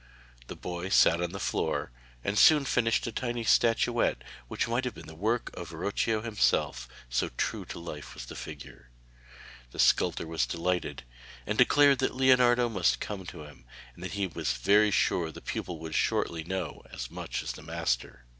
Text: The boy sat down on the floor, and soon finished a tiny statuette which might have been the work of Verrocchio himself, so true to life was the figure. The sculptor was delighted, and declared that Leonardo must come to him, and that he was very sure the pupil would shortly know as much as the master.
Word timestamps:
The 0.47 0.55
boy 0.55 0.89
sat 0.89 1.17
down 1.17 1.25
on 1.25 1.31
the 1.31 1.39
floor, 1.39 1.91
and 2.23 2.35
soon 2.35 2.65
finished 2.65 3.05
a 3.05 3.11
tiny 3.11 3.43
statuette 3.43 4.23
which 4.47 4.67
might 4.67 4.83
have 4.83 4.95
been 4.95 5.05
the 5.05 5.13
work 5.13 5.51
of 5.53 5.69
Verrocchio 5.69 6.21
himself, 6.23 6.89
so 7.07 7.29
true 7.37 7.65
to 7.65 7.77
life 7.77 8.15
was 8.15 8.25
the 8.25 8.33
figure. 8.35 8.89
The 9.69 9.77
sculptor 9.77 10.25
was 10.25 10.47
delighted, 10.47 11.03
and 11.45 11.55
declared 11.55 11.99
that 11.99 12.15
Leonardo 12.15 12.67
must 12.67 12.99
come 12.99 13.27
to 13.27 13.43
him, 13.43 13.63
and 13.93 14.03
that 14.03 14.13
he 14.13 14.25
was 14.25 14.53
very 14.53 14.89
sure 14.89 15.29
the 15.31 15.39
pupil 15.39 15.77
would 15.77 15.93
shortly 15.93 16.43
know 16.43 16.81
as 16.91 17.11
much 17.11 17.43
as 17.43 17.51
the 17.51 17.61
master. 17.61 18.25